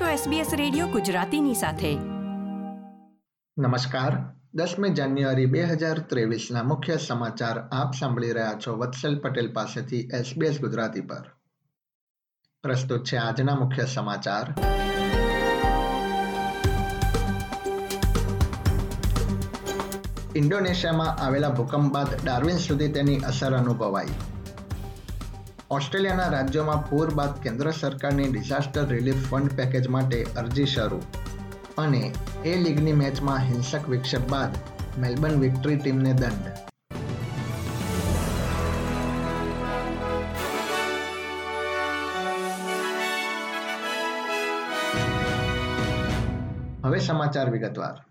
[0.00, 1.94] છો SBS radio ગુજરાતીની સાથે.
[3.58, 4.16] નમસ્કાર.
[4.54, 10.58] દસમી જાન્યુઆરી બે હજાર ત્રેવીસના મુખ્ય સમાચાર આપ સાંભળી રહ્યા છો વત્સલ પટેલ પાસેથી SBS
[10.58, 11.30] ગુજરાતી પર.
[12.62, 14.54] પ્રસ્તુત છે આજના મુખ્ય સમાચાર.
[20.36, 24.06] ઇન્ડોનેશિયામાં આવેલા ભૂકંપ બાદ ડાર્વિન સુધી તેની અસર અનુભવાઈ.
[25.74, 31.00] ઓસ્ટ્રેલિયાના રાજ્યોમાં પૂર બાદ કેન્દ્ર સરકારની ડિઝાસ્ટર રિલીફ ફંડ પેકેજ માટે અરજી શરૂ.
[31.78, 32.12] અને
[32.44, 34.48] એ લીગની મેચમાં હિંસક વિક્ષેપ બાદ
[35.00, 36.52] મેલબર્ન વિક્ટરી ટીમને દંડ.
[46.84, 48.04] હવે સમાચાર વિગતવાર.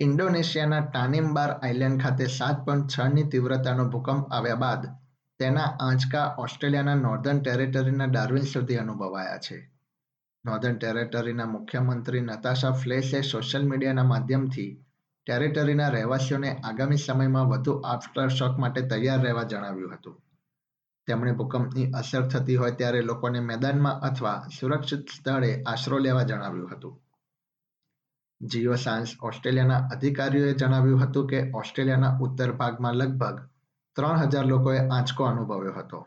[0.00, 5.03] ઇન્ડોનેશિયાના ટાનિમબાર આઇલેન્ડ ખાતે સાત પોઈન્ટ છની તીવ્રતાનો ભૂકંપ આવ્યા બાદ
[5.38, 9.70] તેના આંચકા ઓસ્ટ્રેલિયાના નોર્ધન ટેરેટરીના ડાર્વિન સુધી અનુભવાયા છે.
[10.44, 14.84] નોર્ધન ટેરેટરીના મુખ્યમંત્રી નતાશા ફ્લેશે સોશિયલ મીડિયાના માધ્યમથી
[15.26, 20.22] ટેરેટરીના રહેવાસીઓને આગામી સમયમાં વધુ આફ્ટર શોક માટે તૈયાર રહેવા જણાવ્યું હતું.
[21.06, 27.02] તેમણે ભૂકંપની અસર થતી હોય ત્યારે લોકોને મેદાનમાં અથવા સુરક્ષિત સ્થળે આશરો લેવા જણાવ્યું હતું.
[28.46, 33.53] જીઓ સાયન્સ ઓસ્ટ્રેલિયાના અધિકારીઓએ જણાવ્યું હતું કે ઓસ્ટ્રેલિયાના ઉત્તર ભાગમાં લગભગ
[33.96, 36.06] ત્રણ હજાર લોકોએ આંચકો અનુભવ્યો હતો.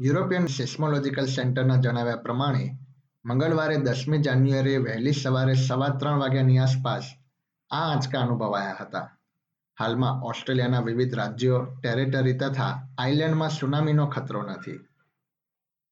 [0.00, 2.78] યુરોપિયન સિસ્મોલોજીકલ સેન્ટરના જણાવ્યા પ્રમાણે,
[3.24, 7.02] મંગળવારે દસમી જાન્યુઆરીએ વહેલી સવારે સવા ત્રણ વાગ્યાની આસપાસ
[7.70, 9.18] આ આંચકા અનુભવાયા હતા.
[9.80, 14.80] હાલમાં ઓસ્ટ્રેલિયાના વિવિધ રાજ્યો, ટેરેટરી તથા આઇલેન્ડમાં સુનામીનો ખતરો નથી.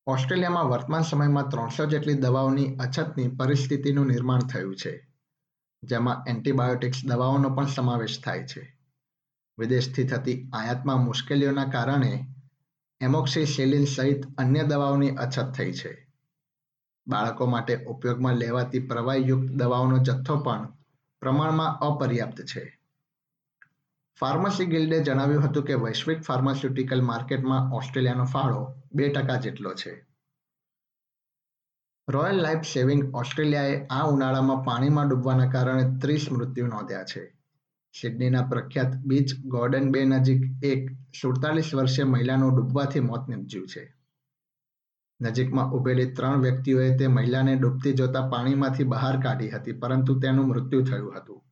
[0.06, 5.08] ઓસ્ટ્રેલિયામાં વર્તમાન સમયમાં ત્રણસો જેટલી દવાઓની અછતની પરિસ્થિતિનું નિર્માણ થયું છે,
[5.82, 8.75] જેમાં એન્ટીબાયોટિક્સ દવાઓનો પણ સમાવેશ થાય છે.
[9.58, 12.26] વિદેશથી થતી આયાતમાં મુશ્કેલીઓના કારણે
[13.00, 16.08] એમોક્સિસિલિન સહિત અન્ય દવાઓની અછત થઈ છે.
[17.06, 20.72] બાળકો માટે ઉપયોગમાં લેવાતી પ્રવાહીયુક્ત દવાઓનો જથ્થો પણ
[21.20, 22.80] પ્રમાણમાં અપર્યાપ્ત છે.
[24.20, 30.06] ફાર્મસી ગિલ્ડે જણાવ્યું હતું કે વૈશ્વિક ફાર્માસ્યુટિકલ માર્કેટમાં ઓસ્ટ્રેલિયાનો ફાળો બે ટકા જેટલો છે.
[32.08, 37.36] રોયલ લાઇફ સેવિંગ ઓસ્ટ્રેલિયાએ આ ઉનાળામાં પાણીમાં ડૂબવાના કારણે ત્રીસ મૃત્યુ નોંધ્યા છે.
[37.94, 43.94] સિડનીના પ્રખ્યાત બીચ ગોર્ડન બે નજીક એક સુડતાલીસ વર્ષીય મહિલાનું ડૂબવાથી મોત નિપજ્યું છે.
[45.20, 50.82] નજીકમાં ઉભેલી ત્રણ વ્યક્તિઓએ તે મહિલાને ડૂબતી જોતા પાણીમાંથી બહાર કાઢી હતી, પરંતુ તેનું મૃત્યુ
[50.82, 51.42] થયું હતું.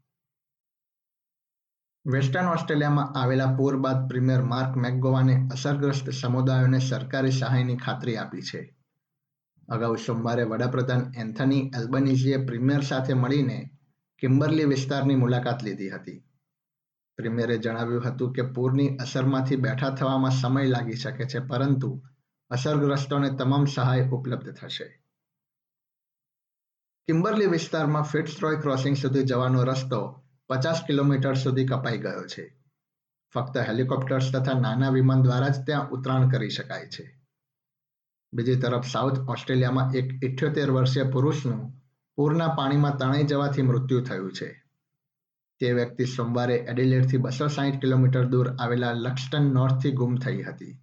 [2.12, 8.76] વેસ્ટર્ન ઓસ્ટ્રેલિયામાં આવેલા પૂર બાદ પ્રીમિયર માર્ક મેકગોવાને અસરગ્રસ્ત સમુદાયોને સરકારી સહાયની ખાતરી આપી છે.
[9.68, 13.73] અગાઉ સોમવારે વડાપ્રધાન એન્થની એલ્બનીઝીએ પ્રીમિયર સાથે મળીને
[14.24, 16.24] કિમ્બરલી વિસ્તારની મુલાકાત લીધી હતી.
[17.16, 22.02] પ્રીમિયરે જણાવ્યું હતું કે પૂરની અસરમાંથી બેઠા થવામાં સમય લાગી શકે છે, પરંતુ
[22.50, 25.02] અસરગ્રસ્તોને તમામ સહાય ઉપલબ્ધ થશે.
[27.06, 32.60] કિમ્બરલી વિસ્તારમાં ફિટ્સરોય ક્રોસિંગ સુધી જવાનો રસ્તો પચાસ કિલોમીટર સુધી કપાઈ ગયો છે.
[33.34, 37.20] ફક્ત હેલિકોપ્ટર્સ તથા નાના વિમાન દ્વારા જ ત્યાં ઉતરાણ કરી શકાય છે.
[38.32, 41.83] બીજી તરફ સાઉથ ઓસ્ટ્રેલિયામાં એક ઇઠ્યોતેર વર્ષીય પુરુષનું
[42.16, 44.64] પૂરના પાણીમાં તણાઈ જવાથી મૃત્યુ થયું છે.
[45.60, 50.80] તે વ્યક્તિ સોમવારે એડિલેડથી બસો સાહીઠ કિલોમીટર દૂર આવેલા લક્ષ્ટન નોર્થથી ગુમ થઈ હતી.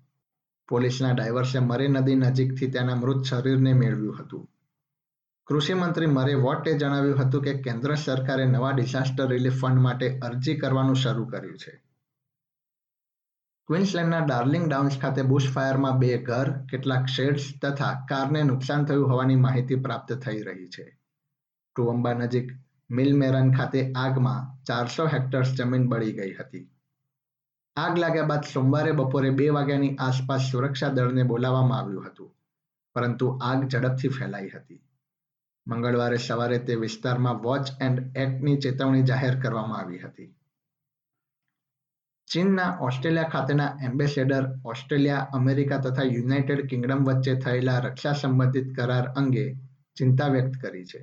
[0.70, 4.50] પોલીસના ડાયવર્સે મરે નદી નજીકથી તેના મૃત શરીરને મેળવ્યું હતું.
[5.48, 10.56] કૃષિ મંત્રી મરે વોટે જણાવ્યું હતું કે કેન્દ્ર સરકારે નવા ડિઝાસ્ટર રિલીફ ફંડ માટે અરજી
[10.56, 11.84] કરવાનું શરૂ કર્યું છે.
[13.68, 19.36] ક્વિન્સલેન્ડના ડાર્લિંગ ડાઉન્સ ખાતે બુશ ફાયરમાં બે ઘર, કેટલાક શેડ્સ તથા કારને નુકસાન થયું હોવાની
[19.36, 21.01] માહિતી પ્રાપ્ત થઈ રહી છે.
[21.76, 22.48] ટુવંબા નજીક
[22.90, 26.66] મિલમેરન ખાતે આગમાં ચારસો હેક્ટર્સ જમીન બળી ગઈ હતી.
[27.78, 32.32] આગ લાગ્યા બાદ સોમવારે બપોરે બે વાગ્યાની આસપાસ સુરક્ષા દળને બોલાવવામાં આવ્યું હતું,
[32.96, 34.82] પરંતુ આગ ઝડપથી ફેલાઈ હતી.
[35.68, 40.30] મંગળવારે સવારે તે વિસ્તારમાં વોચ એન્ડ એક્ટની ચેતવણી જાહેર કરવામાં આવી હતી.
[42.28, 49.46] ચીનના ઓસ્ટ્રેલિયા ખાતેના એમ્બેસેડર ઓસ્ટ્રેલિયા, અમેરિકા તથા યુનાઇટેડ કિંગડમ વચ્ચે થયેલા રક્ષા સંબંધિત કરાર અંગે
[49.98, 51.02] ચિંતા વ્યક્ત કરી છે.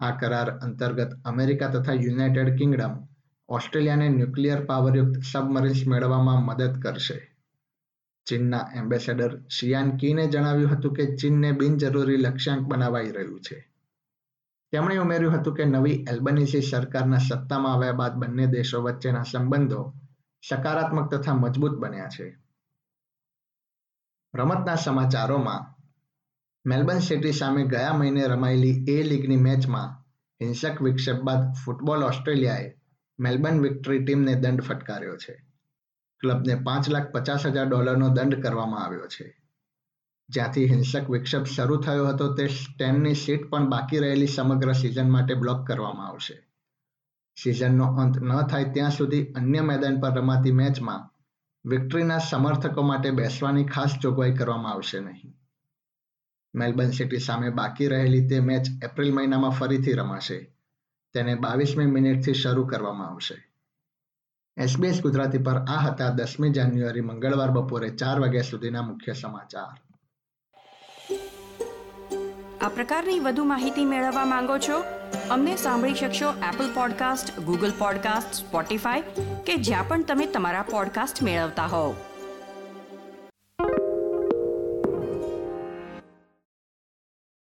[0.00, 3.06] આ કરાર અંતર્ગત અમેરિકા તથા યુનાઇટેડ કિંગડમ
[3.48, 7.36] ઓસ્ટ્રેલિયાને ન્યુક્લિયર પાવરયુક્ત સબમરીન્સ મેળવવામાં મદદ કરશે.
[8.26, 13.72] ચીનના એમ્બેસેડર શિયાન કીને જણાવ્યું હતું કે ચીનને બિનજરૂરી લક્ષ્યાંક બનાવાઈ રહ્યું છે.
[14.72, 19.92] તેમણે ઉમેર્યું હતું કે નવી એલ્બનીસી સરકારના સત્તામાં આવ્યા બાદ બંને દેશો વચ્ચેના સંબંધો
[20.48, 22.38] સકારાત્મક તથા મજબૂત બન્યા છે.
[24.34, 25.75] રમતના સમાચારોમાં
[26.66, 30.04] મેલબર્ન સિટી સામે ગયા મહિને રમાયેલી એ લીગની મેચમાં
[30.44, 32.74] હિંસક વિક્ષેપ બાદ ફૂટબોલ ઓસ્ટ્રેલિયાએ
[33.18, 35.46] મેલબર્ન વિક્ટરી ટીમને દંડ ફટકાર્યો છે.
[36.20, 39.42] ક્લબને પાંચ લાખ પચાસ હજાર ડોલરનો દંડ કરવામાં આવ્યો છે.
[40.28, 45.34] જ્યાંથી હિંસક વિક્ષેપ શરૂ થયો હતો તે સ્ટેનની સીટ પણ બાકી રહેલી સમગ્ર સિઝન માટે
[45.34, 46.48] બ્લોક કરવામાં આવશે.
[47.42, 51.10] સિઝનનો અંત ન થાય ત્યાં સુધી અન્ય મેદાન પર રમાતી મેચમાં
[51.64, 55.34] વિક્ટરીના સમર્થકો માટે બેસવાની ખાસ જોગવાઈ કરવામાં આવશે નહીં.
[56.56, 60.52] મેલબર્ન સિટી સામે બાકી રહેલી તે મેચ એપ્રિલ મહિનામાં ફરીથી રમાશે.
[61.14, 63.52] તેને બાવીસમી મિનિટથી શરૂ કરવામાં આવશે.
[64.56, 69.80] એસબીએસ ગુજરાતી પર આ હતા દસમી જાન્યુઆરી મંગળવાર બપોરે ચાર વાગ્યા સુધીના મુખ્ય સમાચાર.
[72.60, 74.84] આ પ્રકારની વધુ માહિતી મેળવવા માંગો છો?
[75.30, 79.00] અમને સાંભળી શકશો Apple podcast Google podcast Spotify
[79.46, 82.15] કે જ્યાં પણ તમે તમારા પોડકાસ્ટ મેળવતા હોવ.